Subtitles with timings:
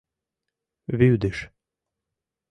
[0.97, 1.37] Вӱдыш!